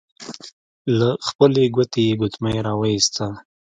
له 0.97 1.09
خپلې 1.27 1.63
ګوتې 1.75 2.01
يې 2.07 2.13
ګوتمۍ 2.21 2.57
را 2.65 2.73
وايسته. 2.79 3.25